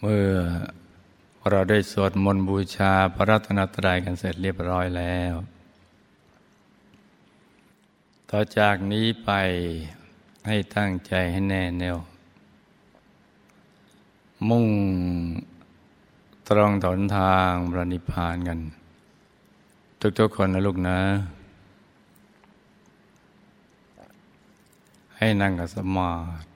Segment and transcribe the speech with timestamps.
[0.00, 0.28] เมื่อ
[1.50, 5.34] เราได้สวดมนต์บูชาพระรัตนตรัยกันเสร็จเรียบร้อยแล้ว
[8.30, 9.30] ต่อจากนี้ไป
[10.46, 11.98] ให้ตั้งใจให้แน่แน่ว
[14.48, 14.66] มุ่ง
[16.48, 18.58] ตรองถนทางพระนิพพานกัน
[20.18, 20.98] ทุกๆคนนะลูกนะ
[25.18, 26.12] ให้นั่งกับสมา
[26.44, 26.55] ธิ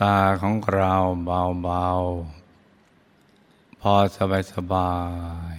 [0.00, 4.94] ตาของเราเบาๆ พอสบายสบา
[5.54, 5.56] ย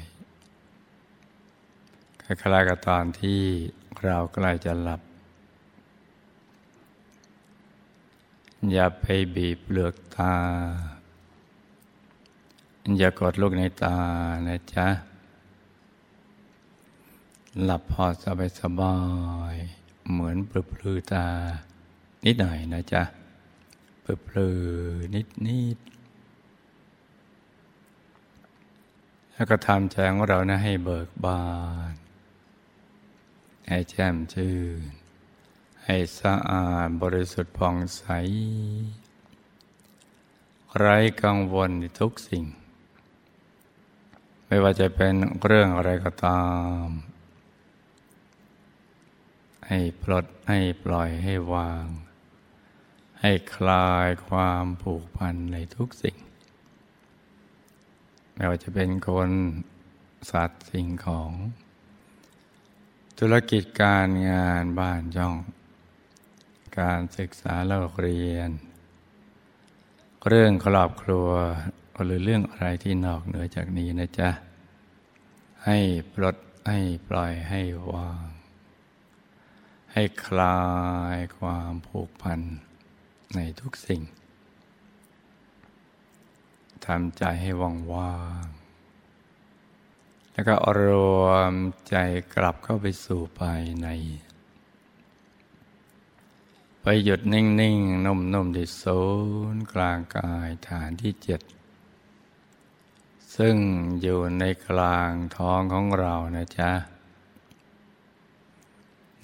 [2.24, 3.42] คล้ายๆกับตอนที่
[4.04, 5.02] เราใกล้จะหลับ
[8.72, 10.34] อย่าไปบีบเปลือกตา
[12.98, 13.98] อย่ากดลูกในตา
[14.48, 14.88] นะจ๊ะ
[17.64, 18.96] หลับพอสบายสบา
[19.54, 19.56] ย
[20.12, 20.52] เหมือนป
[20.82, 21.26] ลือตา
[22.26, 23.04] นิดหน่อยนะจ๊ะ
[24.24, 25.78] เปลือนิดนิด
[29.34, 31.46] แล้วก็ทำใจของเรานะให้เบิกบา
[31.92, 31.94] น
[33.68, 34.82] ให้แจ่มชื่น
[35.84, 38.04] ให้สะอาดบริสุทธิ์ผ่องใส
[40.78, 42.46] ไร้กังวลในทุกสิ่ง
[44.46, 45.14] ไม่ว่าจะเป็น
[45.46, 46.44] เรื่องอะไรก็ตา
[46.84, 46.86] ม
[49.68, 51.86] ให้ปลดให้ปล่อยให้วาง
[53.22, 56.18] ให้คลายความผูกพันในทุกสิ่ง
[58.34, 59.30] ไม่ว่าจะเป็นคน
[60.32, 61.32] สัตว์สิ่งของ
[63.20, 65.36] ธุรกิจการงานบ้านย่อง
[66.80, 68.52] การศึกษาเล่าเรียน
[70.28, 71.30] เรื่องครอบครัว
[72.06, 74.30] หรือเรื่องอะไรที่นอกเหนือจากนี้นะจ๊ะ
[75.66, 75.78] ให้
[76.14, 77.62] ปลดให้ปล่อยให้
[77.92, 78.28] วาง
[79.94, 80.62] ให้คลา
[81.16, 82.42] ยความผูกพัน
[83.36, 84.02] ในทุกสิ่ง
[86.86, 88.16] ทำใจให้ว่างว่า
[88.46, 88.48] ง
[90.34, 90.82] แล้วก็ร
[91.22, 91.54] วม
[91.90, 91.96] ใจ
[92.36, 93.88] กลับเข้าไปสู่ภายใน
[96.82, 99.02] ไปหยุดนิ่งๆ นุ่มๆที่ศู
[99.54, 101.42] นย์กลางกายฐานที่เจ็ด
[103.36, 103.56] ซึ่ง
[104.02, 106.72] อยู่ในกลางท้องของเรานะจ๊ะ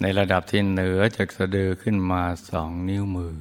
[0.00, 3.36] ในระดับที่เหนือจากสะดือขึ้นมาสองนิ้วมือ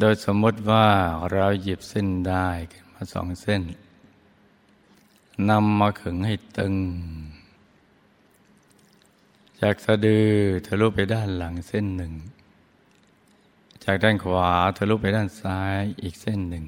[0.00, 0.86] โดยสมมติว่า
[1.32, 3.62] เราหยิบเส้นได้ขึ้นมาสองเส้น
[5.50, 6.74] นำมาขึงให้ตึง
[9.60, 10.28] จากสะดือ
[10.66, 12.12] ทะลุไปด้านหลังเส้นหนึ่ง
[13.84, 16.64] จากด้านขวาทะลุไปด้านซ้ายอีกเส้นหนึ่ง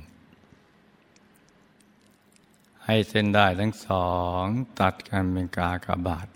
[2.84, 4.08] ให้เส้นได้ทั้งสอ
[4.42, 4.44] ง
[4.80, 6.28] ตัดกันเป็นกากบาท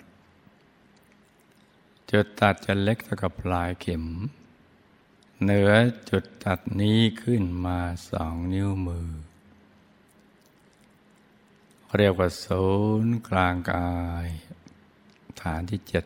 [2.11, 4.05] จุดตัดจะเล็กเท่ากับปลายเข็ม
[5.45, 5.73] เหนือ
[6.11, 7.79] จุดตัดนี้ขึ้นมา
[8.11, 9.09] สองนิ้วมือ
[11.97, 12.67] เรียกว่าศู
[13.03, 13.91] นย์กลางกา
[14.25, 14.27] ย
[15.41, 16.05] ฐานที่เจ็ด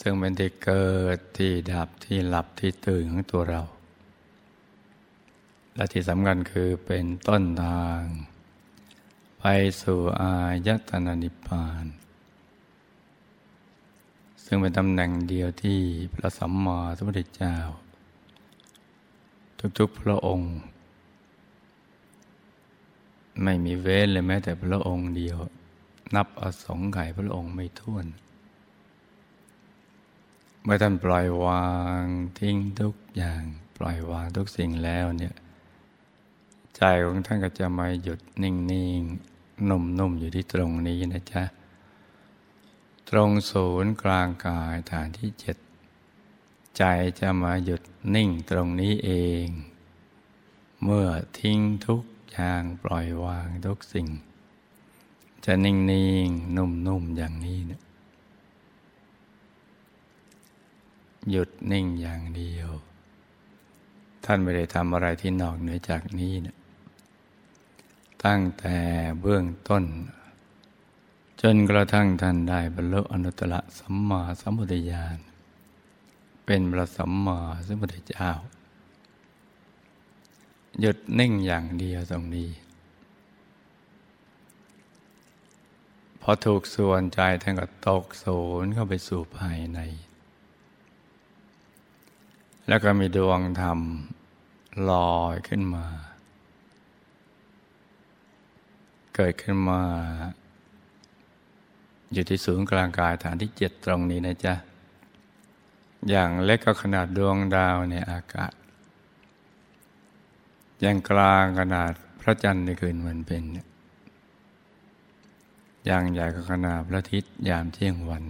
[0.00, 3.62] ซึ่งเป็นที่เกิดที่ดับที่หลับที่ตื่นของตัวเรา
[5.74, 8.02] และที่สำคัญคือเป็นต้นทาง
[9.38, 9.44] ไป
[9.82, 10.34] สู่อา
[10.66, 11.86] ยตนะนิพพาน
[14.54, 15.78] ซึ่งเป็นตำแหน่งเดียวที่
[16.14, 17.56] พระสัมมาสัมพุทธเจ้า
[19.78, 20.54] ทุกๆพระองค์
[23.42, 25.38] ไม่มีเว้นเลยแม้แต่พระองค์เดียว
[26.14, 28.06] นับอสงไขยพระองค์ไม่ท้วน
[30.62, 31.66] เมื่อท่านปล่อยวา
[32.02, 32.04] ง
[32.38, 33.42] ทิ้งทุกอย่าง
[33.76, 35.34] ปล่อยวางทุกสิ่งแล้วเนี่ย
[36.76, 38.52] ใจของท่านก็จะมาหยุดนิ่
[38.98, 41.44] งๆนุ่มๆอยู่ที่ตรงนี้นะจ๊ะ
[43.08, 45.56] ตรงศูนย์กลางกายฐานที่เจ็ด
[46.76, 46.82] ใจ
[47.20, 47.82] จะมาหยุด
[48.14, 49.10] นิ่งตรงนี้เอ
[49.44, 49.46] ง
[50.82, 51.08] เมื่อ
[51.38, 54.08] ทิ้งทุกอย่างปล่อยวางทุกสิ่ง
[55.44, 57.80] จะนิ่งนิ่งนุ่มนุ่มอย่างนี้นะ
[61.30, 62.70] หยุดนิ่งอย่างเดียว
[64.24, 66.56] ท่านไม่ได้ทำอะไรที่นอกเหนือจากนี้นะ
[68.24, 68.76] ตั้งแต่
[69.20, 69.84] เบื้องต้น
[71.46, 75.18] จนกระทั่งท่านได้บรรลุอนุตตรสัมมาสัมพุทธญาณ
[76.46, 78.30] เป็นพระสัมมาสัมพุทธเจ้า
[80.80, 82.50] หยุดนิ่งอย่างเดียวตรงนี้
[86.20, 88.24] พอถูกส่วนใจท่านก็ตกโส
[88.62, 89.80] นเข้าไปสู่ภายใน
[92.68, 93.78] แล้วก็มีดวงธรรม
[94.90, 95.86] ลอยขึ้นมา
[99.14, 99.82] เกิดขึ้นมา
[102.12, 104.54] อยู่ที่ศูนย์กลางกายฐานที่เจ็ดตรงนี้นะจ๊ะ
[106.10, 108.52] อย่างเล็กก็ขนาดดวงดาวในอากาศ
[110.80, 113.42] อย่างกลางขนาดพระจันทร์ในคืนวันเป็น
[115.86, 118.22] อย่างใหญ่ก็ขนาดพระอาทิตย์ยามเที่ยงวัน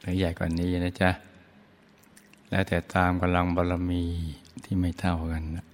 [0.00, 1.10] หรือใหญ่กว่านี้นะจ๊ะ
[2.50, 4.04] และแต่ตามกำลังบารมี
[4.64, 5.66] ที่ไม่เท่ากันนะ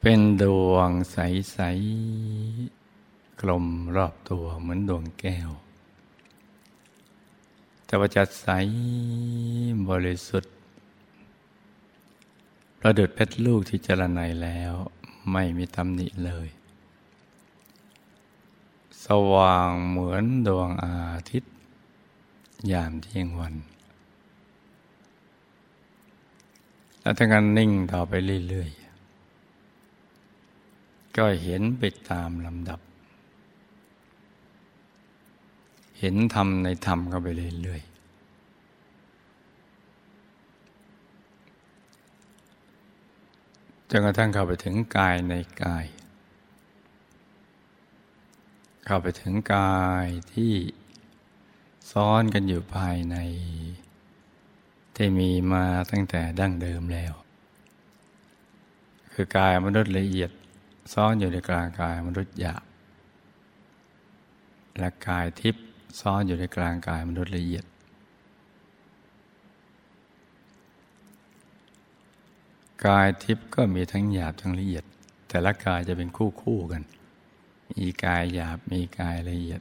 [0.00, 1.58] เป็นดวงใส
[2.76, 2.81] ๆ
[3.42, 3.66] กลม
[3.96, 5.50] รอบตัวเหมือนดวงแก้ว
[7.84, 8.46] แต่ว่าจะใส
[9.88, 10.54] บริสุทธิ์
[12.78, 14.72] ประดุดเพชรลูกที่เจรไนแล้ว
[15.32, 16.48] ไม่มีตำหนิเลย
[19.04, 20.98] สว่างเหมือนดวงอา
[21.30, 21.52] ทิตย์
[22.72, 23.54] ยามเที่ยงวัน
[27.00, 28.12] แล้วทั้งนั้นนิ่งต่อไป
[28.48, 32.80] เรื่อยๆ ก็เห็นไปตามลำดับ
[36.04, 37.28] เห็นธรรมในธรรมก็ไป
[37.62, 37.82] เรื่อย
[43.90, 45.84] จนกระทั่งเข้าไปถึงกายในกาย
[48.84, 50.52] เข้าไปถึงกายที่
[51.92, 53.16] ซ้อนกันอยู่ภายใน
[54.96, 57.12] ที่มีมาตั้งแต่ดั้งเดิมแล้ว
[59.12, 60.30] คือกายมนุษย์ละเอียด
[60.92, 62.62] ซ้อนอยู่ในกลางกายมนุษย์หยาบ
[64.78, 65.64] และกายทิพย์
[66.00, 67.64] ซ้อนอยู่ในกลางกายมนุษย์ละเอียด
[72.86, 74.84] กายทิพย์ก็มีทั้งหยาบทั้งละเอียด
[75.28, 76.82] แต่ละกายจะเป็นคู่คู่กัน
[77.78, 79.60] มีกายหยาบมีกายละเอียด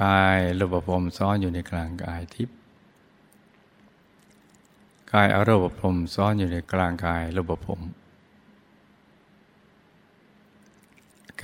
[0.00, 2.56] กายรูปภพซ้อนอยู่ในกลางกายทิพย์
[5.12, 7.80] กายอรูปภพซ้อนอยู่ในกลางกายรูปภพ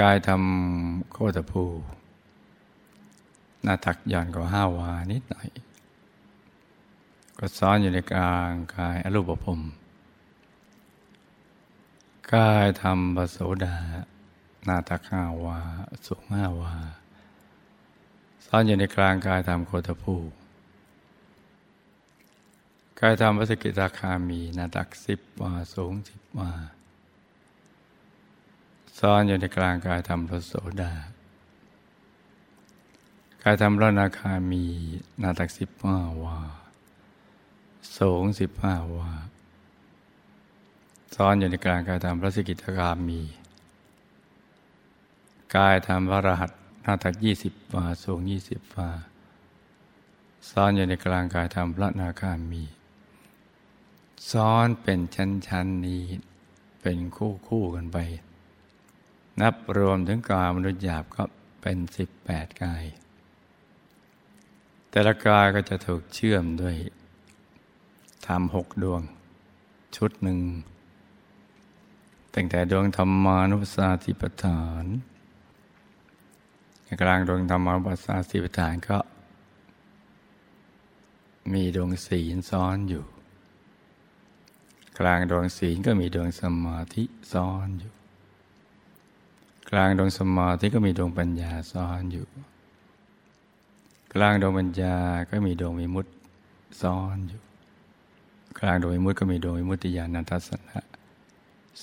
[0.00, 1.65] กายทำโคตรภู
[3.62, 5.49] หน้าตักย่อนกว่าห้าวานิดหน่อย
[7.39, 9.61] ก็ซ้อนอยู่ในกลางกายอรูปภพ
[12.35, 13.77] กายธรรมปโสดา
[14.69, 15.59] นาตข้าวา
[16.07, 16.75] สุขห้าวา
[18.47, 20.17] ซ้อนอยู่ในกลางกายธรรมโคตภู
[23.01, 26.51] กายธรรมวสกิตาคามีนาตักสิบวา สูงสิบวา
[28.99, 30.53] ซ้อนอยู่ในกลางกายธรรมพระโส
[30.83, 30.93] ดา
[33.45, 34.65] กายธรรมพระนาคามี
[35.23, 36.39] นาตักสิบวาวา
[37.99, 39.11] สูงสิบห้าวา
[41.15, 43.21] ซ้อนอยู่ในกลางกายธรรมพระสกิทาามี
[45.57, 46.51] กายธรรมพระรหัส
[46.85, 48.91] นาตักยี่สิบวาสูงยี่สิบวา
[50.51, 52.65] ซ้อนอยู่ในกลางกายธรรมพระนาคามี
[54.33, 56.03] ซ้อนเป็นชั้นๆนี้
[56.81, 57.99] เป็นคู่คู่กันไป
[59.41, 61.23] นับรวมถึงกายมนุษย์หยาบก็
[61.63, 62.85] เป็นสิบแปดกาย
[64.91, 66.77] แต่ละกายก็จะถูกเชื่อมด้วย
[68.27, 69.03] ทำหกดวง
[69.97, 70.38] ชุดหนึ่ง
[72.35, 74.85] ตั้งแต่ดวงธรรมานุปัสสติปฐาน
[77.03, 78.99] กลางดวงธรรมานุปัสสติปฐานก็
[81.53, 83.05] มีดวงศีลซ้อนอยู่
[84.99, 87.93] กลางดวงศีลก็มีดวงสมาธิซ้อนอยู่
[89.71, 92.26] กลางดวงสมาธิก็มีดวงปัญญาซ้อนอยู่
[94.14, 94.97] กลางดวงปัญญา
[95.29, 96.07] ก็มีดวงมิมุต
[96.81, 97.40] ซ้อนอยู่
[98.59, 100.79] กลางดวงวิมุตก็มีดวงวิมุติญาณทัศนะ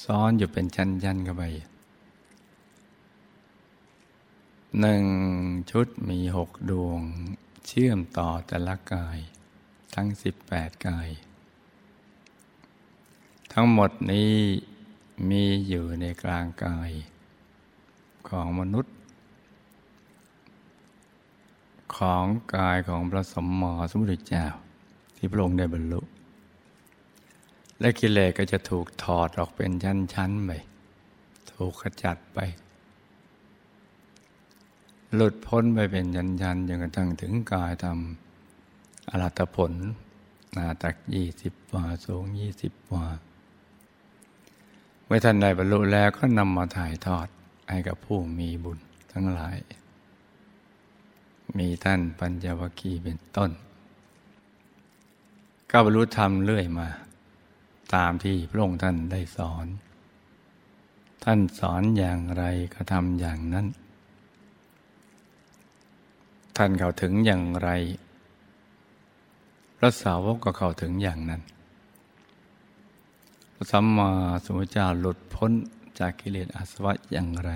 [0.04, 1.44] ซ้อนอยู่เป็นชั้นๆเข้าไป
[4.80, 5.04] หนึ่ง
[5.72, 7.02] ชุดมีหกดวง
[7.68, 9.20] เชื่อมต่อแต่ละกาย
[9.96, 11.10] ทั้งสิบแปดกาย
[13.54, 14.34] ทั้งหมดนี้
[15.30, 16.92] มีอยู่ในกลางกาย
[18.30, 18.97] ของมนุษย์
[21.96, 22.26] ของ
[22.56, 24.46] กายของพระสมมอสมุทรเจ้า
[25.16, 26.02] ที่พระองค์ได้บรรลุ
[27.80, 30.52] และกิเลสก็จะถูกถอดออกเป็นชั้นๆไป
[31.52, 32.40] ถูกขจัดไป
[35.16, 39.74] หลุดพ้นไปเป็นชั้นๆจนกระทั่งถึงกายทำอรัตผล
[40.56, 43.08] นาตักยี่สิบวาสูงยี่สิบวา
[45.06, 47.28] เมื่อท่านได้บรรลุแล้วก็นำมาถ่ายทอด
[47.70, 48.80] ให้กับผู้มีบุญ
[49.12, 49.56] ทั้งหลาย
[51.58, 53.52] มีท่านปัญญวคีเป็นต้น
[55.72, 56.88] ก็บรรลุธรรมเรื่อยมา
[57.96, 59.66] ตามที่พระองค์ท่านได้สอน
[61.24, 63.68] ท่านสอนอย่างไรก็ทำอย่างนั้น
[66.58, 67.70] ท่านเข้าถึงอย่างไร
[69.78, 71.42] พระสาวกก็เข้าถึงอย่างนั้น
[73.54, 74.10] พระสัมมา
[74.44, 75.52] สัมพุทธเจ้าหลุดพ้น
[76.00, 77.52] จากกิเลสอาสวะอย่างไร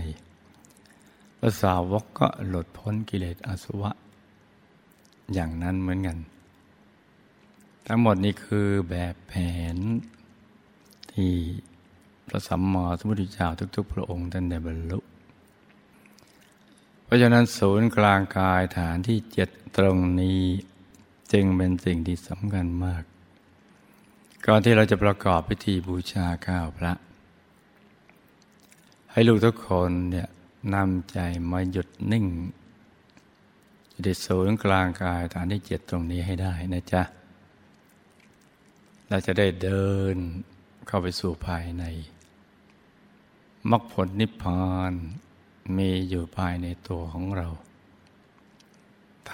[1.43, 3.91] พระสาวกก็หลุดพ้นกิเลสอาสวะ
[5.33, 6.17] อย่างนั้นเหมือนกัน
[7.87, 9.33] ทั้งหมดนี้คือแบบแผ
[9.75, 9.77] น
[11.13, 11.33] ที่
[12.27, 14.99] พระสัมมาสัมพุทธเจ้าทุก ๆ พระองค์ท่านได้บรรลุ
[17.03, 20.41] เพราะฉะนั้นศูนย์กลางกายฐานที่เจ็ดตรงนี้
[21.33, 23.03] จึงเป็นสิ่งที่สำคัญมาก
[24.45, 26.93] ก่อนที่เราจะประกอบพิธีบูชาข้าวพระ
[29.11, 30.29] ให้ลูกทุกคนเนี่ย
[30.73, 31.17] นำใจ
[31.51, 32.25] มาหยุดนิ่ง
[33.89, 37.03] อยู่ที่ศูนย์กลางกายฐานที่เจ็ดตรงนี้ให้ได้นะจ๊ะ
[39.09, 40.15] เราจะได้เดิน
[40.87, 41.83] เข้าไปสู่ภายใน
[43.71, 44.91] มรรคผลนิพพาน
[45.77, 47.47] มีอยู่ภายในตัวของเรา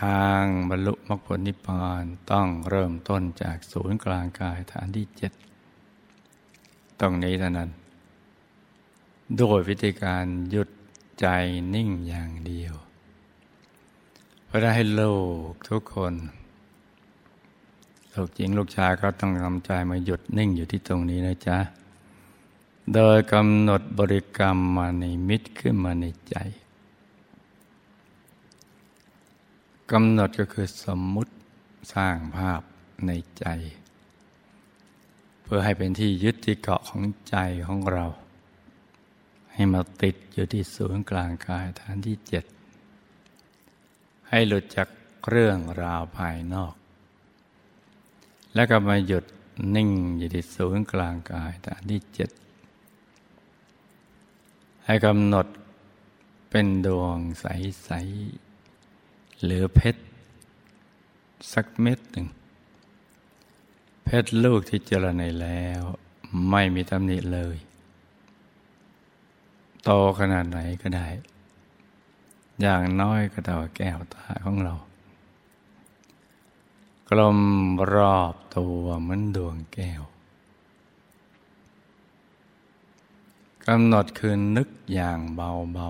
[0.01, 5.31] ทางบรรลุมรรคผลนิพพานต้องเริ่มต้นจากศูนย์กลางกายฐานที่เจ็ด
[6.99, 7.69] ตรงนี้เท่านั้น
[9.37, 10.69] โดยวิธีการหยุด
[11.19, 11.27] ใจ
[11.73, 12.73] นิ่งอย่างเดียว
[14.45, 15.03] เพื่อให้โล
[15.49, 16.13] กทุกคน
[18.13, 21.57] ลูกหญิงลูกชายก็ต้องทำใจมาหยุดนิ่งอยู่ที่ตรงนี้นะจ๊ะ
[22.93, 26.35] โดยกำหนดบริกรรมมาในมิตรขึ้นมาในใจ
[29.91, 31.31] กำหนดก็คือสมมุติ
[31.93, 32.61] สร้างภาพ
[33.07, 33.45] ในใจ
[35.43, 37.35] เพื่อให้เป็นที่ยึดที่เกาะของใจ
[37.67, 38.05] ของเรา
[39.57, 42.43] ให้มาติดอยู่ที่ศูนย์กลางกายฐานที่เจ็ด
[44.29, 44.87] ให้หลุดจาก
[45.29, 46.73] เรื่องราวภายนอก
[48.55, 49.25] แล้วก็มาหยุด
[49.75, 52.29] นิ่งอยู่ที่ศูนย์กลางกายฐานที่เจ็ด
[54.85, 55.47] ให้กำหนด
[56.49, 57.89] เป็นดวงใส
[58.67, 60.01] ๆ หรือเพชร
[61.53, 62.27] สักเม็ดหนึ่ง
[64.03, 65.81] เพชรลูกที่เจริญในแล้ว
[66.49, 67.57] ไม่มีตำหนิเลย
[69.89, 71.07] โตขนาดไหนก็ได้
[72.61, 74.75] อย่างน้อยก็เท่าแก้วตาของเรา
[77.09, 77.39] กลม
[77.93, 80.01] รอบตัวเหมือนดวงแก้ว
[83.65, 85.89] กำหนดคืนนึกอย่างเบา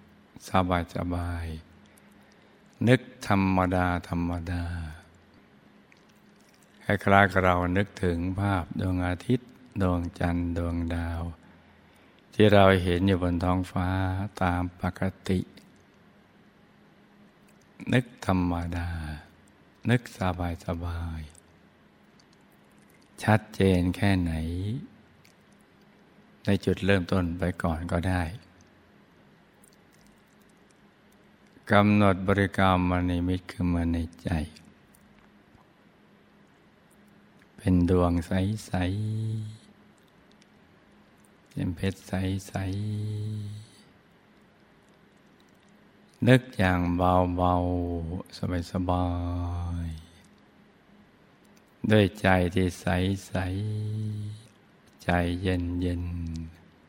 [0.00, 0.48] ๆ
[0.94, 4.64] สบายๆนึกธรรมดาธรรมดา
[6.84, 9.48] คล้ายๆกับเรานึกถึงภาพดวงอาทิตย์
[9.82, 11.22] ดวงจันทร์ ดวงดาว
[12.40, 13.88] ที่เราเห็นอยู่บนท้องฟ้า
[14.42, 15.40] ตามปกติ
[17.92, 18.90] นึกธรรมดา
[19.90, 21.20] นึกสบายสบาย
[23.22, 24.32] ชัดเจนแค่ไหน
[26.44, 28.22] ในจุดเริ่มต้นไปก่อนก็ได้
[31.72, 34.30] กำหนดบริกรรมมาในมิตรคือมาในใจ
[37.56, 39.57] เป็นดวงใส ๆ
[41.58, 43.88] เป็นเพชรใสๆ
[46.28, 49.06] นึกอย่างเบาๆ สบา
[49.86, 55.10] ยๆ ด้วยใจที่ใสๆ ใจ
[55.40, 56.04] เย็น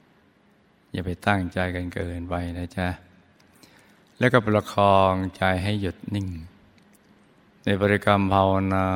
[0.04, 2.90] ๆ อย่าไปตั้งใจกันเกินไปนะจ๊ะ
[4.20, 6.28] แล้วก็ประคองใจให้หยุดนิ่ง
[7.64, 8.88] ในบริกรรมภาวนา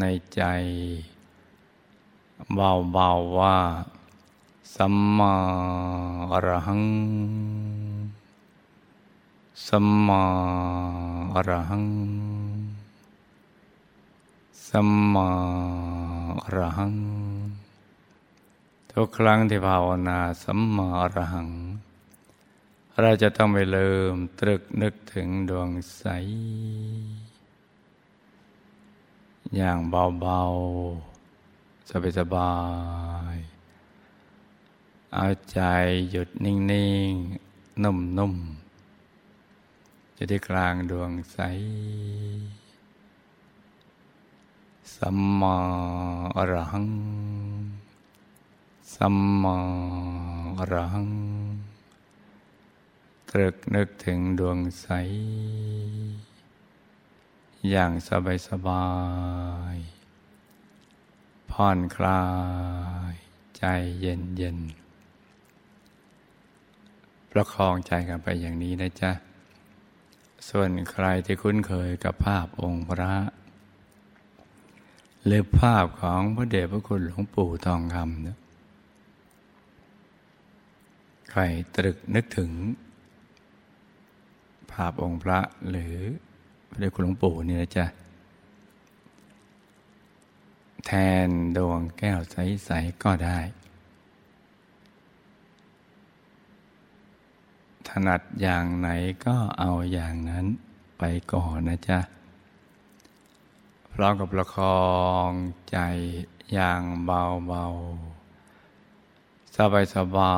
[0.00, 0.04] ใน
[0.34, 0.42] ใจ
[2.54, 3.56] เบาๆว่า
[4.72, 5.34] สัมมา
[6.32, 6.82] อรหัง
[9.66, 10.22] สัมมา
[11.34, 11.86] อรหัง
[14.68, 15.28] สัมมา
[16.44, 16.94] อรหัง
[18.92, 21.48] ทุกครั้งที่ภาวนาสัมมาอรหัง
[23.00, 26.04] เราจะต้องไปเริ่มตรึกนึกถึงดวงใส
[29.56, 32.54] อย่างเบาๆ สบา
[33.34, 33.53] ยๆ
[35.16, 35.60] เอาใจ
[36.10, 36.56] หยุดนิ่
[37.10, 37.12] ง
[37.46, 38.34] ๆ นุ่ม
[39.30, 41.38] ๆ จะที่กลางดวงใส
[44.94, 45.56] สัมมา
[46.36, 46.88] อรหัง
[48.94, 49.56] สัมมา
[50.58, 51.10] อรหัง
[53.30, 54.86] ตรึกนึกถึงดวงใส
[57.70, 58.86] อย่างสบายสบา
[59.74, 59.76] ย
[61.50, 62.22] ผ่อนคลา
[63.12, 63.14] ย
[63.56, 63.62] ใจ
[64.00, 64.58] เย็นเย็น
[67.34, 69.12] ประคองใจกันไปอย่างนี้นะจ๊ะ
[70.48, 73.14] ส่วนใครที่คุ้นเคยกับภาพองค์พระ
[75.24, 78.38] หรือภาพของพระเดชพระคุณหลวงปู่ทองคำเนี่ย
[81.30, 81.42] ใคร
[81.76, 82.50] ตรึกนึกถึง
[84.72, 85.38] ภาพองค์พระ
[85.70, 85.96] หรือ
[86.68, 87.86] พระเดชคุณหลวงปู่นี่นะจ๊ะ
[90.86, 90.92] แท
[91.26, 93.38] นดวงแก้วใส ๆ ก็ได้
[97.88, 98.88] ถนัดอย่างไหน
[99.24, 100.46] ก็เอาอย่างนั้น
[100.98, 101.98] ไปก่อนนะจ๊ะ
[103.92, 104.84] พร้อมกับประคอ
[105.28, 105.30] ง
[105.70, 105.78] ใจ
[106.52, 110.36] อย่างเบาๆ สบายสบา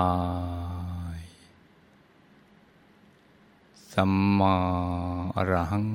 [1.16, 1.18] ย
[3.92, 4.54] สัมมา
[5.36, 5.88] อรหัง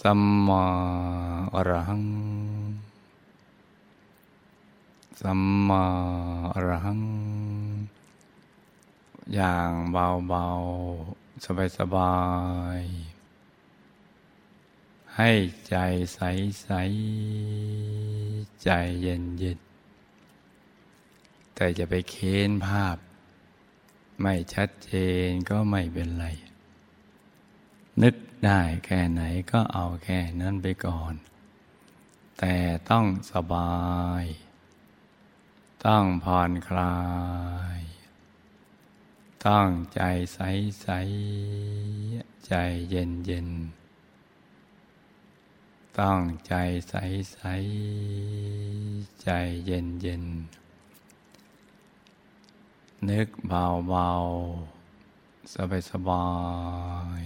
[0.00, 0.62] สัมมา
[1.54, 2.04] อรหัง
[5.20, 5.82] สัมมา
[6.54, 7.00] อรหัง
[9.34, 11.44] อย่างเบาๆ
[11.78, 12.16] สบา
[12.78, 15.30] ยๆ ให้
[15.68, 15.76] ใจ
[16.14, 16.20] ใส
[16.62, 16.68] ใส
[18.62, 18.70] ใจ
[19.00, 19.58] เย็นเย็น
[21.54, 22.96] แต่จะไปเค้นภาพ
[24.22, 24.92] ไม่ชัดเจ
[25.26, 26.26] นก็ไม่เป็นไร
[28.02, 31.14] นึกได้แค่ไหนก็เอาแค่นั้นไปก่อน
[32.38, 32.54] แต่
[32.90, 33.76] ต้องสบา
[34.22, 34.24] ย
[35.86, 36.96] ต้องผ่อนคลา
[37.78, 37.80] ย
[39.46, 40.02] ต้องใจ
[40.34, 40.40] ใส
[40.82, 40.88] ใส
[42.46, 42.54] ใจ
[42.90, 43.48] เย็นเย็น
[45.98, 46.54] ต้องใจ
[46.88, 46.94] ใส
[47.32, 47.38] ใส
[49.22, 49.28] ใจ
[49.66, 50.24] เย็นเย็น
[53.08, 54.10] นึกเบาเบา
[55.52, 56.28] สบายสบา
[57.20, 57.22] ย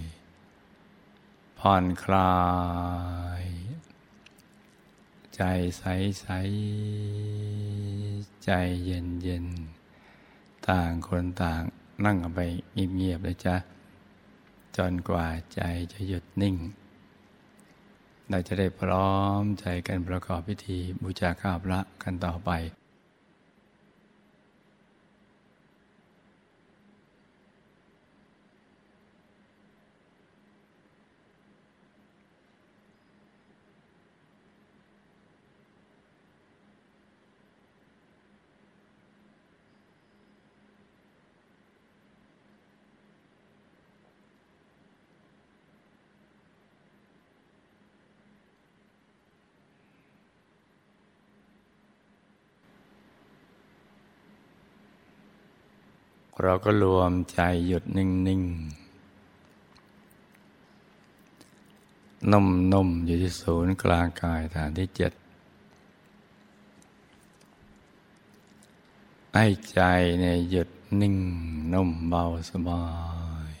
[1.59, 2.35] ผ่อนคลา
[3.43, 3.45] ย
[5.35, 5.41] ใจ
[5.77, 5.83] ใส
[6.21, 6.27] ใส
[8.45, 8.51] ใจ
[8.85, 9.45] เย็นเย็น
[10.67, 11.63] ต่างคนต่าง
[12.05, 12.39] นั่งไป
[12.95, 13.55] เงียบๆเลยจ้ะ
[14.77, 15.61] จนกว่าใจ
[15.93, 16.55] จะหยุดนิ่ง
[18.29, 22.51] เราจะได้พร้อมใจกันประกอบพิธีบูชาข้าพระกันต่อไป
[56.45, 58.83] เราก็รวมใจหยุดนิ่งๆ
[62.31, 65.11] นุ่มๆอยู่ที่ศูนย์กลางกายฐานที่เจ็ด
[69.35, 69.81] ให้ใจ
[70.21, 70.69] ในหยุด
[71.01, 71.15] นิ่ง
[71.73, 72.85] นุ่มเบาสบา
[73.49, 73.51] ย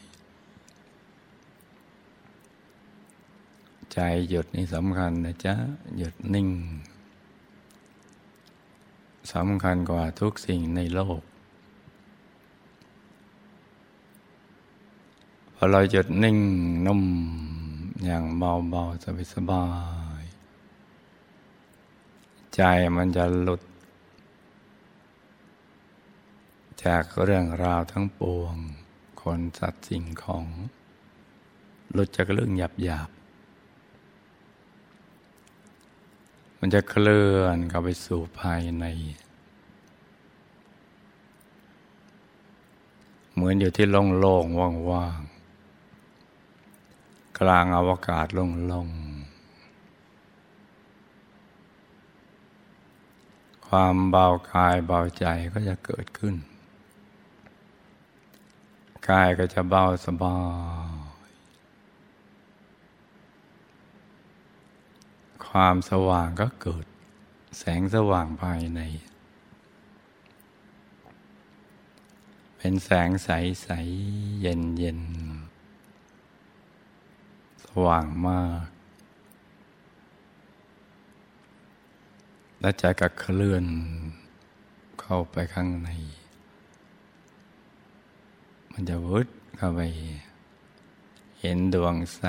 [3.93, 5.55] ใจหยุดนี่สำคัญนะจ๊ะ
[5.97, 6.47] หยุดนิ่ง
[9.33, 11.21] สำคัญกว่าทุกสิ่งในโลก
[15.52, 16.37] พอ เราหยุดนิ่ง
[16.85, 17.03] นุ่ม
[18.05, 19.65] อย่างเบาๆสบา
[20.21, 22.61] ยๆใจ
[22.95, 23.61] มันจะหลุด
[26.85, 28.55] จากเรื่องราวทั้งปวง
[29.21, 30.45] คนสัตว์สิ่งของ
[31.91, 33.09] หลุดจากเรื่องหยาบหยาบ
[36.59, 38.85] มันจะเคลื่อนเข้าไปสู่ภายใน
[43.33, 45.21] เหมือนอยู่ที่โล่งๆว่าง
[47.39, 48.87] กลางอวกาศลงลง
[53.67, 56.35] ความเบากายเบาใจก็จะเกิดขึ้น
[59.09, 60.37] กายก็จะเบาสบา
[61.27, 61.31] ย
[65.47, 66.85] ความสว่างก็เกิด
[67.59, 68.81] แสงสว่างภายใน
[72.57, 73.29] เป็นแสงใส
[73.63, 73.69] ใส
[74.41, 74.99] เย็นเย็น
[77.85, 78.65] ว่างมาก
[82.59, 83.65] และใจก็เคลื่อน
[85.01, 85.89] เข้าไปข้างใน
[88.71, 89.81] มันจะวุดเข้าไป
[91.39, 92.21] เห็นดวงใส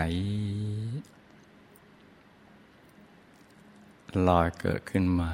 [4.29, 5.33] ลอยเกิดขึ้นมา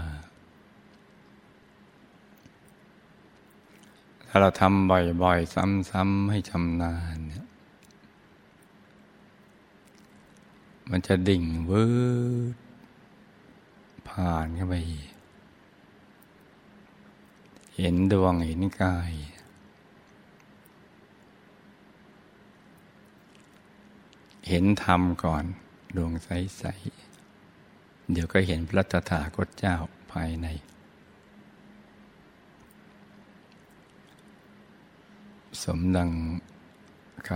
[4.27, 5.55] ถ้าเราทำบ่อยๆ
[5.91, 7.47] ซ้ำๆให้ชำนาญเนี่ย
[10.91, 11.85] มันจะดิ่งวื
[12.55, 12.57] ด
[14.09, 14.75] ผ่านเข้าไป
[17.77, 19.13] เห็นดวงเห็นกาย
[24.49, 25.45] เห็นธรรมก่อน
[25.97, 26.65] ดวงใส
[27.37, 29.77] ๆ เดี๋ยวก็เห็นพระตถาคตเจ้า
[30.13, 30.47] ภายใน
[35.63, 36.11] สมดัง
[37.29, 37.31] ค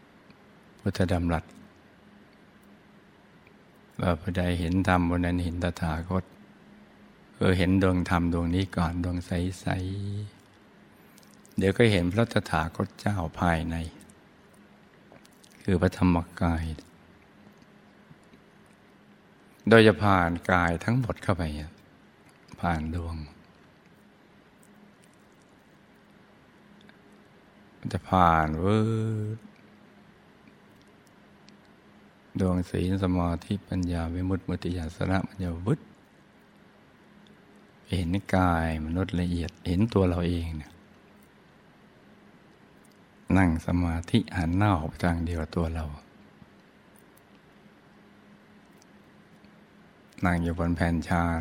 [0.00, 1.44] ำพุทธดำรัส
[4.00, 6.24] ว่าผู้ใดเห็นธรรมบนนั้นเห็นตถาคต
[7.36, 13.76] เออเห็นดวงธรรมดวงนี้ก่อนดวงใสๆเดี๋ยวก็เห็นพระตถาคตเจ้าภายใน
[15.62, 16.64] คือพระธรรมกาย
[19.68, 21.42] โดยจะผ่านกายทั้งหมดเข้าไป
[22.60, 23.16] ผ่านดวง
[27.92, 28.78] จะผ่านวื
[29.36, 29.38] ด
[32.38, 35.80] ดวงศีลสมาธิปัญญาวิมุตติมุติยาสระมันจะวึด
[37.90, 40.72] เห็นกายมนุษย์ละเอียดเห็นตัวเราเองเนี่ย
[43.36, 45.84] นั่งสมาธิหันหน้าออกทางเดียวตัวเรา
[50.24, 51.40] นั่งอยู่บนแผ่นชาน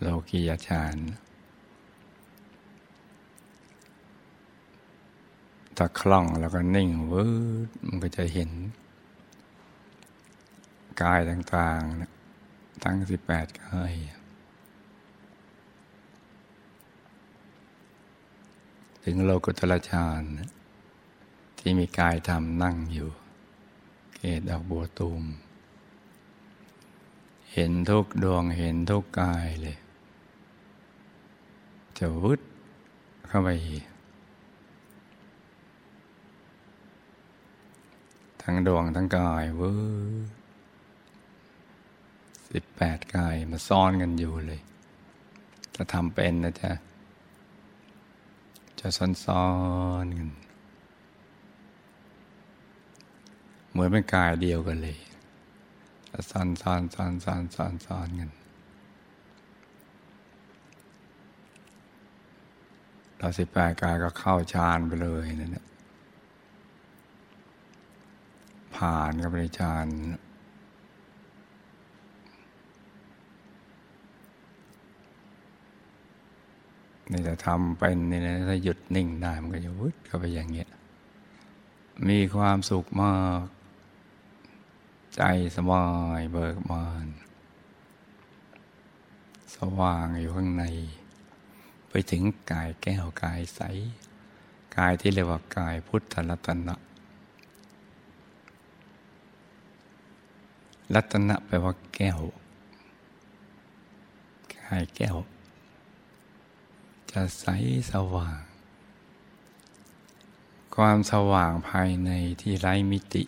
[0.00, 0.96] โลกียชาน
[5.78, 7.24] ถ้าคล่องแล้วก็นิ่งวื
[7.66, 8.50] ดมันก็จะเห็น
[11.02, 13.92] กายต่างๆ ทั้งสิบแปดกาย
[19.04, 20.22] ถึงโลกุตละฌาน
[21.58, 23.10] ที่มีกายธรรมนั่งอยู่
[24.14, 25.22] เกตดอกบัวตูม
[27.52, 29.78] เห็นทุกดวงเห็นทุกกายเลย
[31.98, 32.40] จะวึด
[33.28, 33.48] เข้าไป
[38.50, 39.72] ทั้งดวงทั้งกายเวื
[40.26, 40.28] ด
[42.50, 44.60] สิบแปดกายมาซ้อนกันอยู่เลย
[45.76, 46.72] จะทำเป็นนะจ๊ะ
[48.80, 49.48] จะซ้อ
[50.04, 50.30] นๆกัน
[53.70, 54.98] เหมือนเป็นกายเดียวกันเลย
[56.10, 58.30] จะซ้อนซ้อนซ้อนซ้อนซ้อนซ้อนกัน
[63.16, 65.66] เราสิบแปดกายก็เข้าฌานไปเลยนั่นแหละ
[68.78, 69.96] ผ่านกับในฌารย์
[77.10, 80.68] นี่จะทำเป็นนี่นะถ้าหยุดนิ่งได้มันก็จะวุดเข้าไปอย่างเงี้ย
[82.08, 83.44] มีความสุขมาก
[85.16, 85.22] ใจ
[85.56, 85.86] สบา
[86.18, 87.06] ยเบิกบาน
[89.56, 90.64] สว่างอยู่ข้างใน
[91.88, 93.60] ไปถึงกายแก้วกายใส
[94.76, 96.74] กายที่เรียกว่ากายพุทธรัตนะ
[100.94, 102.20] รัตนะแปลว่าแก้ว
[104.54, 105.16] กายแก้ว
[107.10, 107.46] จะใส
[107.92, 108.38] สว่าง
[110.74, 113.24] ความสว่างภายในที่ไร้มิติ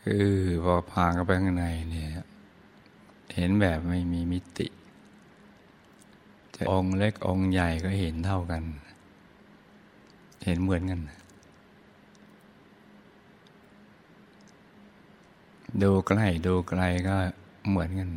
[0.14, 0.28] ือ
[0.64, 2.08] พอพางเข้าไปข้างในเนี่ย
[3.34, 4.66] เห็นแบบไม่มีมิติ
[6.54, 8.62] จะองค์เล็กองค์ใหญ่ก็เห็นเท่ากัน
[10.44, 11.00] เห็นเหมือนกัน
[15.80, 17.16] ดูใกล้ดูไกลก็
[17.68, 18.10] เหมือนกัน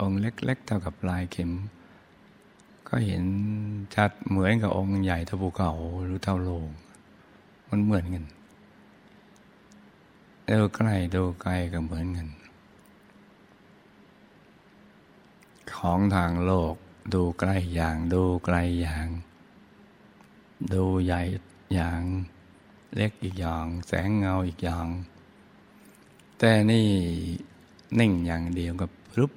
[0.00, 1.50] องค์เล็กๆ เท่ากับลายเข็ม
[2.88, 3.24] ก็เห็น
[3.94, 5.72] ชัดเหมือนกับองค์ใหญ่เท่าภูเขา
[6.04, 6.68] หรือเท่าโลง
[7.68, 8.24] มันเหมือนกัน
[10.50, 12.28] ดูใกล้ดูไกลก็เหมือนกัน
[15.76, 16.74] ของทางโลก
[17.14, 19.06] ดูใกล้อย่าง ดูไกลอย่าง
[20.72, 21.20] ดูใหญ่
[21.74, 22.00] อย่าง
[22.96, 24.86] เล็กอีกอย่าง แสงเงาอีกอย่าง
[26.44, 26.88] แต่นี่
[27.98, 29.32] นิ่งอย่างเดียวกับรุป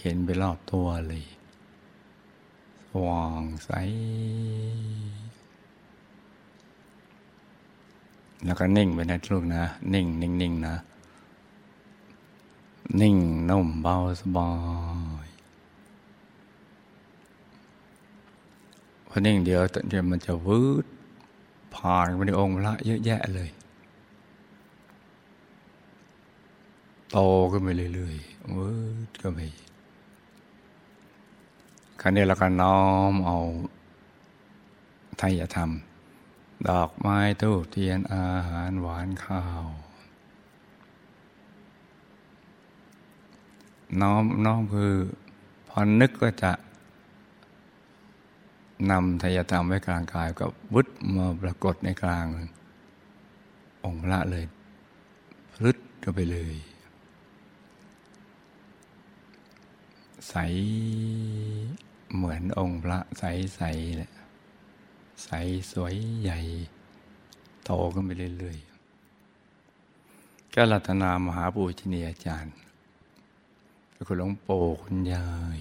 [0.00, 1.24] เห็นไปรอบตัวเลย
[2.90, 3.70] สว่างใส
[8.44, 9.62] แล้วก็นิ่งไปนะลูกนะ
[9.94, 10.74] นิ่งนิ่งนิ่งนะ
[13.00, 13.16] นิ่ง
[13.50, 14.50] นุ่มเบาสบา
[15.26, 15.28] ย
[19.08, 20.84] พอนิ่งเดียวเดียวมันจะวืด
[21.74, 23.50] ผ่านไปในองค์พระเยอะแยะเลย
[27.12, 27.18] โต
[27.50, 28.68] ขึ้นไปเรื่อยๆวื
[29.08, 29.38] ดก็ไป
[32.00, 33.38] ครั้นี้เราก็น้อมเอา
[35.18, 35.70] ไทยธรรม
[36.68, 39.64] ดอกไม้ทูบเทียนอาหารหวานข้าว
[44.00, 44.94] น้อมน้อมคือ
[45.68, 46.52] พอนึกก็จะ
[48.90, 52.26] นำทายธรรมไว้กลางกายกับวุฒมาปรากฏในกลาง
[53.84, 54.44] องค์พระเลย
[55.52, 56.54] พลึดก็ไปเลย
[60.28, 60.34] ใส
[62.14, 64.12] เหมือนองค์พระใสๆแหละ
[65.24, 65.30] ใส
[65.72, 66.38] สวยใหญ่
[67.64, 72.54] โตขึ้นไปเรื่อยๆก็รัตนามหาปูชนียาจารย์
[73.92, 75.58] เป็นคุณหลวงปู่คุณยาย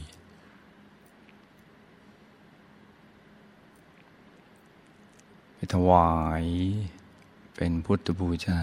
[5.54, 6.12] ไปถวา
[6.44, 6.46] ย
[7.56, 8.62] เป็นพุทธบูชา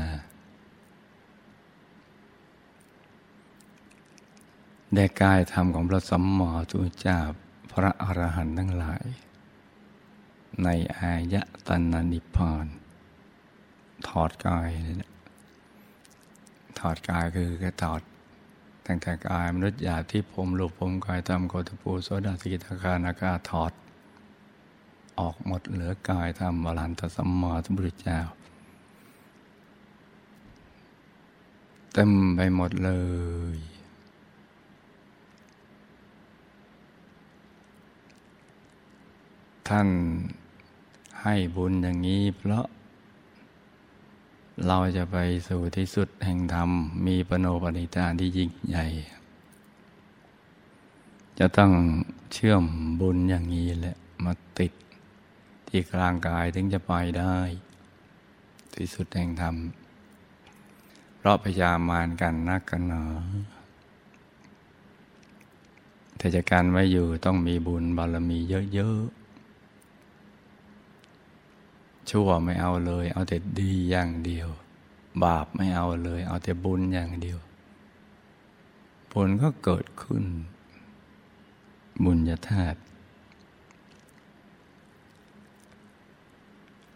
[4.95, 7.19] ได้กายธรรมของพระสัมมาสัมพุทธเจ้า
[7.73, 9.05] พระอรหันต์ทั้งหลาย
[10.63, 12.67] ในอายตันนิพพาน
[14.09, 15.11] ถอดกายเนี่ย
[16.79, 18.01] ถอดกายคือก็ถอด
[18.87, 23.73] ตั้งแต่กายมนุษย์หยาบที่ผมรูปผมกายธรรมโคตปูโสดาสิกิทาคานากาถอด
[25.19, 28.21] ออกหมดเหลือกายธรรมอรหันตสัมมาสัมพุทธเจ้า
[31.93, 32.91] เต็มไปหมดเล
[33.55, 33.72] ย
[39.69, 39.89] ท่าน
[41.23, 42.67] ให้บุญอย่างนี้เพราะ
[44.67, 45.17] เราจะไป
[45.49, 46.71] สู่ที่สุดแห่งธรรม
[47.07, 48.87] มีปโนปณิธานที่ยิ่งใหญ่
[51.39, 51.73] จะต้อง
[52.33, 52.65] เชื่อม
[53.01, 54.73] บุญอย่างนี้แหละมาติด
[55.69, 57.37] ที่กลางกายถึงจะไปได้
[58.75, 59.57] ที่สุดแห่งธรรม
[61.17, 63.03] เพราะพยามารกันนักกันหนา
[66.17, 68.39] แต่จะการไว้อยู่ต้องมีบุญบารมี
[68.75, 69.22] เยอะๆ
[72.13, 74.49] ชั่วไม่เอาเลย เอาแต่ดีอย่างเดียว
[75.25, 77.39] บาปไม่เอาเลย เอาแต่บุญอย่างเดียว
[79.13, 80.25] ผลก็เกิดขึ้น
[82.05, 82.79] บุญญาธาตุ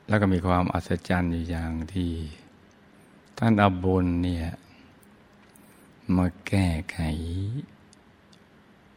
[0.09, 2.11] แล้วก็มีความอัศจรรย์อยู่อย่างที่
[3.39, 4.47] ท่านอาบุญเนี่ย
[6.17, 6.99] มาแก้ไข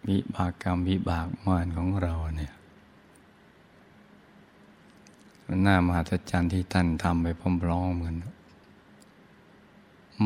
[0.08, 2.54] วิบากกรรมวิบากมานของเราเนี่ย
[5.64, 7.28] หน้ามหัศจรรย์ที่ท่านทำไป
[7.64, 8.16] พร้อมๆกัน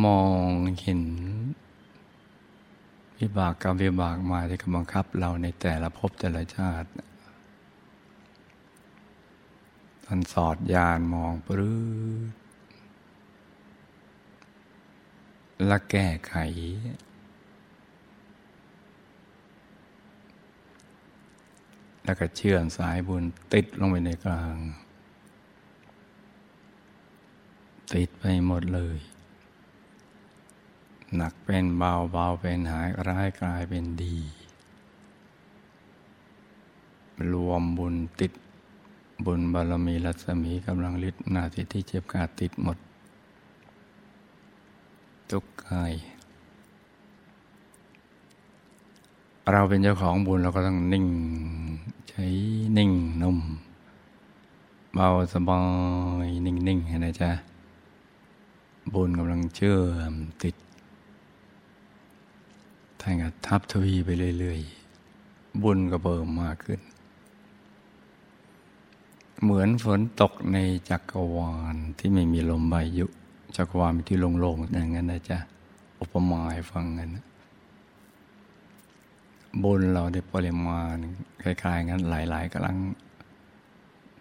[0.03, 0.49] มอง
[0.81, 1.03] เห็น
[3.17, 6.87] วิบากกับวิบากมาที่กำบังคับเราในแต่ละภพแต่ละชาติ
[10.05, 11.79] ท่านสอดยานมองปรื้
[15.67, 16.35] และแก้ไข
[22.03, 24.55] แล้วก็เชื่อมสายบุญติดลงไปในกลาง
[27.95, 28.97] ติดไปหมดเลย
[31.15, 34.17] หนักเป็นเบาเบาเป็นหายร้ายกลายเป็นดี
[37.31, 38.31] รวมบุญติด
[39.25, 42.77] บุญบารมีรัศมีกำลังฤทธิ์นาทีที่เจ็บกาติดหมด
[45.29, 45.93] ทุกกาย
[49.51, 51.05] เราเป็นเจ้าของบุญเราก็ต้องนิ่ง
[52.09, 52.25] ใช้
[52.77, 53.39] นิ่งนุ่ม
[54.93, 55.59] เบาสบา
[56.25, 57.52] ยนิ่งๆนะจ๊ะ
[58.93, 59.79] บุญกำลังเชื่อ
[60.11, 60.55] มติด
[62.99, 66.79] ท่านก็ทับทวีไปเรื่อยๆ บุญก็เบิ่มมากขึ้น
[69.41, 70.57] เหมือนฝนตกใน
[70.89, 73.05] จักรวาลที่ไม่มีลมใบยุ
[73.57, 75.37] จักรวาลมีที่โล่งๆอย่างนั้นนะจ๊ะ
[75.99, 77.25] อุปมาให้ฟังกันนะ
[79.63, 80.95] บุญเราได้ปริมาณ
[81.43, 82.77] คล้ายๆงั้นหลาย ๆกำลัง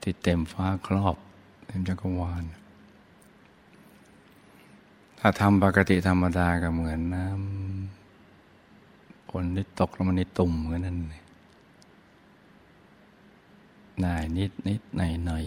[0.03, 1.17] ที่เต็มฟ้าครอบ
[1.67, 2.45] เต็มจักรวาล
[5.25, 10.99] ถ้าทำปกติธรรมดาก็เหมือนน้ำฝนที่ตกลงมาในตุ่มก็นั่น
[14.05, 15.45] นายนิดนิดหน่อยหน่อย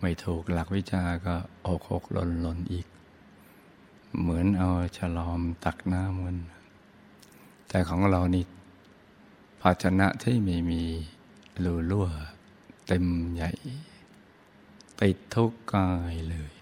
[0.00, 1.34] ไม่ถูกหลักวิชาก็
[1.66, 2.86] อกอกหล่นหล่นอีก
[4.20, 6.38] เหมือนเอาฉลอมตักน้ำมัน
[7.68, 8.44] แต่ของเรานี่
[9.60, 10.82] ภาชนะที่ไม่มี
[11.64, 12.08] รูรั่ว
[12.86, 13.50] เต็มใหญ่
[15.00, 16.55] ติดทุกกายเลย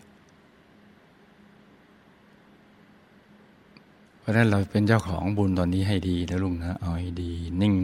[4.25, 7.33] เพราะฉะนั้นเราเป็นเจ้าของบุญตอนนี้ให้ดีนะลุงนะเอาให้ดี
[7.63, 7.77] นิ่ง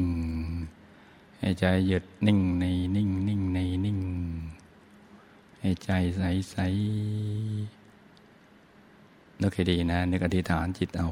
[1.41, 2.65] ให้ใจหยุดนิ่งใน
[2.97, 3.99] นิ่งนิ่งในนิ่ง
[5.61, 6.57] ให้ใจใสใส
[9.41, 11.09] นึกให้ดีนะนึกอธิษฐานจิตเอา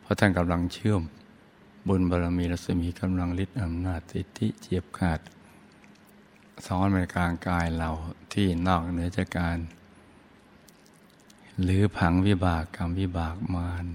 [0.00, 1.02] เพราะท่านกำลังเชื่อม
[1.88, 5.20] บุญบารมีรัศมีกำลังฤทธิ์อำนาจสิทธิเจียบขาด
[6.66, 7.90] ซ้อนในกลางกายเรา
[8.32, 9.58] ที่นอกเหนือจากการ
[11.62, 13.86] หรือผังวิบากกรรมวิบากมาร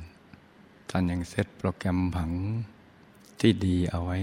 [0.98, 2.32] ท่านยังเซตโปรแกรมผัง
[3.40, 4.18] ที่ดีเอาไว้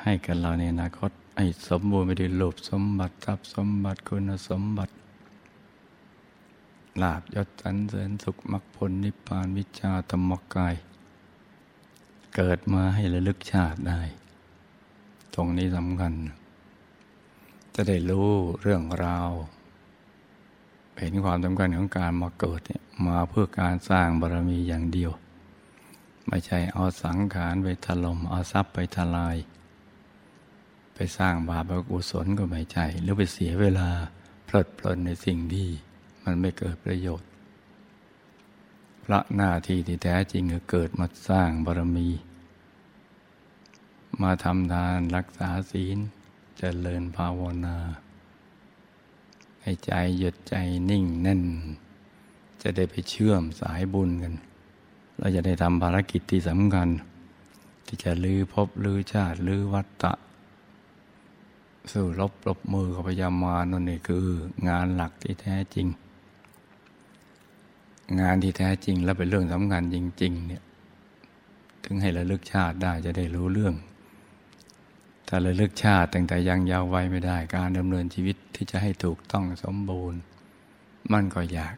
[0.00, 4.92] ให้กันเราในอนาคตไอ้สมบูรณ์ไปด้วยลบสมบัติทรัพย์สมบัติคุณสมบัติ
[7.02, 10.74] ลาบยศสันเสริญสุขมรรคผลนิพพานวิชาธรรมกาย
[12.34, 14.00] เกิดมาให้ระลึกชาติได้
[15.34, 16.14] ตรงนี้สำคัญ
[17.74, 18.30] จะได้รู้
[18.62, 19.30] เรื่องราว
[21.00, 25.12] เห็นความสำคัญของการมาเกิดเนี่ยมาเพื่อการสร้างบารมีอย่างเดียว
[26.28, 29.36] ไม่ใช่เอาสังขารไปถลม่มเอาทรัพย์ไปทลาย
[30.94, 33.88] ไปสร้างบาปกุศลก็ไม่ใช่หรือไปเสียเวลา
[34.46, 35.68] เพลิดเพลินในสิ่งที่
[36.24, 37.28] มันไม่เกิดประโยชน์
[39.04, 42.08] พระหน้าที่ที่แท้จริงคือเกิดมาสร้างบารมี
[44.22, 45.98] มาทำทานรักษาศีล
[46.58, 47.76] เจริญภาวนา
[49.62, 50.54] ให้ใจหยุดใจ
[50.90, 51.42] นิ่งแน่น
[52.62, 54.34] จะได้ไปเชื่อมสายบุญกัน
[55.18, 56.88] เราจะได้ทำภารกิจที่สำคัญ
[57.86, 60.12] ที่จะลือพบลือชาติลือวัตตะ
[61.92, 64.26] สู่ลบลบมือกับพยามานั่นนี่คือ
[64.68, 65.86] งานหลักที่แท้จริง
[68.20, 70.62] งานที่แท้จริงและเป็นเรื่องสำคัญจริง ๆ เนี่ย
[71.84, 73.74] ถึงให้ระลึกชาติได้จะได้รู้เรื่อง
[75.32, 80.20] ถ้าระลึกชาติตั้งแต่ยังยาววัยไม่ได้ การดำเนินชีวิตที่จะให้ถูกต้องสมบูรณ์
[81.12, 81.76] มันก็ยาก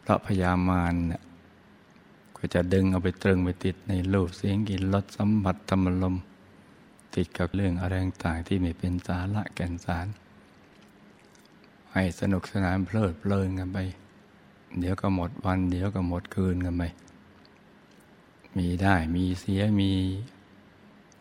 [0.00, 1.22] เพราะพยามารเนี่ย
[2.36, 6.16] ก็จะดึงเอาไปตรึงไปติดในรูปเสียงกลิ่นรสสัมผัสธรรมลม
[7.14, 10.06] ติดกับเรื่องอะไรต่างที่ไม่เป็นสาระแก่นสาร
[11.92, 13.78] ให้สนุกสนานเพลิดเพลินกันไป
[14.78, 16.82] เดี๋ยวก็หมดวัน เดี๋ยวก็หมดคืนกันไป
[18.56, 19.90] มีได้มีเสียมี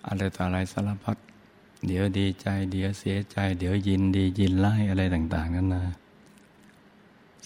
[0.08, 1.18] อะไรต่ออะไรสารพัด
[1.86, 5.86] เดี๋ยวดีใจ เดี๋ยวเสียใจ เดี๋ยวยินดียินไล่อะไรต่าง ๆ นั่นนะ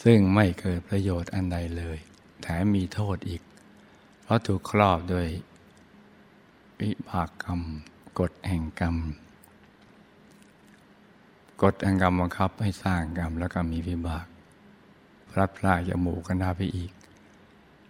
[0.04, 1.98] ซึ่งไม่เกิดประโยชน์อันใดเลย
[2.42, 3.42] แถมมีโทษอีก
[4.24, 5.28] เพราะถูกครอบด้วย
[6.80, 7.62] วิภากกรรม
[8.20, 8.96] กฎแห่งกรรม
[11.64, 14.26] กฎแห่งกรรมบังคับให้สร้างกรรมแล้วก็มีวิบาก
[15.30, 16.92] พลัดพรากจะหมู่กันดาไปอีก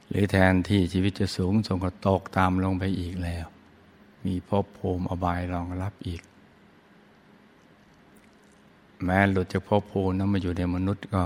[0.09, 3.45] หรือแทนที่ชีวิตจะสูงส่งก็ตกตามลงไปอีกแล้ว
[4.25, 6.21] มีภพภูมิอบายรองรับอีก
[9.03, 11.23] แม้หลุดจากภพภูมินั้นมาอยู่ในมนุษย์ก็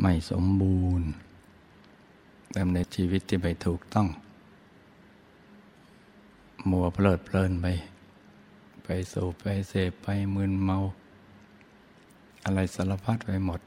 [0.00, 1.08] ไม่สมบูรณ์
[2.56, 4.08] ดำเนินชีวิตที่ไปถูกต้อง
[6.70, 7.66] มัวเพลิดเพลินไป
[8.84, 10.78] ไปสูบไปเสพไปมึนเมา
[12.44, 13.60] อะไรสารพัดไปหมด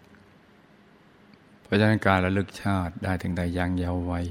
[1.61, 4.25] เพราะฉะนั้นการระลึกชาติได้ถึงแต่ยังเยาว์วัย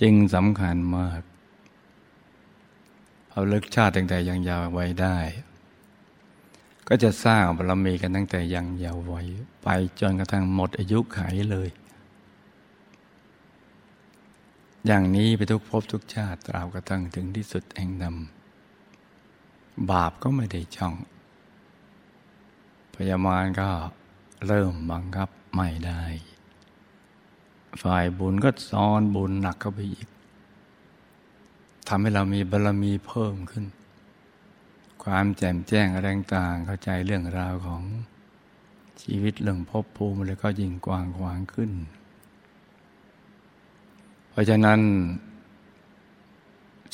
[0.00, 1.22] จึงสำคัญมาก
[3.38, 5.18] เอาลึกชาติตั้งแต่ยังยาวไว้ได้
[6.88, 9.22] ก็จะสร้างบารมีกันตั้งแต่ยังยาวไว้
[9.62, 9.68] ไป
[10.00, 11.20] จนกระทั่งหมดอายุไข
[11.50, 11.68] เลย
[14.86, 20.94] อย่างนี้ไปทุกภพทุกชาติตราบกระทั่งถึงที่สุดแห่งดำบาปก็ไม่ได้ช่อง
[22.94, 23.70] พยามารก็
[24.46, 26.02] เริ่มบังคับไม่ได้
[27.82, 30.08] ฝ่ายบุญก็ซ้อนบุญหนักเข้าไปอีก
[31.88, 33.64] ทำให้เรามีบารรมีเพิ่มขึ้น
[35.04, 37.82] ความแจ่มแจ้งอะไรต่างเข้าใจเรื่องราวของ
[39.02, 41.70] ชีวิตเรื่องภพภูมิอะไรก็ยิ่งกว้างขวางขึ้น
[44.30, 44.80] เพราะฉะนั้น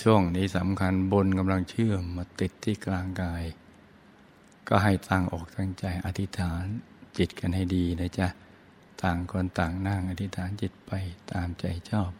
[0.02, 3.42] ช่วงนี้สำคัญบนกำลังเชื่อมมาติดที่กลางกาย
[4.68, 6.64] ก็ให้ตั้งอกตั้งใจอธิษฐาน
[7.18, 8.28] จิตกันให้ดีนะจ๊ะ
[9.02, 10.92] ต่างคนต่างนั่งอธิษฐานจิตไป
[11.33, 12.11] ตามใจชอบ